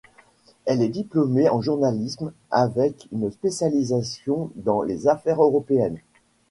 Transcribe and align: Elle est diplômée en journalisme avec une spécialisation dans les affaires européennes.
Elle 0.65 0.81
est 0.81 0.89
diplômée 0.89 1.47
en 1.47 1.61
journalisme 1.61 2.31
avec 2.49 3.07
une 3.11 3.29
spécialisation 3.29 4.49
dans 4.55 4.81
les 4.81 5.07
affaires 5.07 5.43
européennes. 5.43 5.99